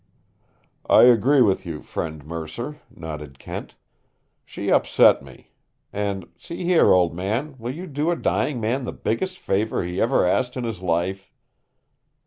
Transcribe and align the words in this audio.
"I 0.89 1.03
agree 1.03 1.41
with 1.41 1.63
you, 1.63 1.83
friend 1.83 2.25
Mercer," 2.25 2.77
nodded 2.89 3.37
Kent. 3.37 3.75
"She 4.43 4.71
upset 4.71 5.21
me. 5.21 5.51
And 5.93 6.27
see 6.39 6.63
here, 6.65 6.91
old 6.91 7.13
man! 7.15 7.53
will 7.59 7.75
you 7.75 7.85
do 7.85 8.09
a 8.09 8.15
dying 8.15 8.59
man 8.59 8.83
the 8.85 8.93
biggest 8.93 9.37
favor 9.37 9.83
he 9.83 10.01
ever 10.01 10.25
asked 10.25 10.57
in 10.57 10.63
his 10.63 10.81
life?" 10.81 11.31